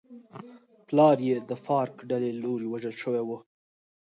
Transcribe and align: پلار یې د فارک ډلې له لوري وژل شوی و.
پلار 0.87 1.17
یې 1.27 1.35
د 1.49 1.51
فارک 1.65 1.95
ډلې 2.09 2.29
له 2.33 2.41
لوري 2.45 2.67
وژل 2.69 2.93
شوی 3.01 3.21
و. 3.23 3.29